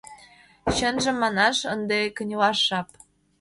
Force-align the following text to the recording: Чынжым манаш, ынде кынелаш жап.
Чынжым 0.75 1.15
манаш, 1.21 1.57
ынде 1.73 1.99
кынелаш 2.15 2.57
жап. 2.67 2.87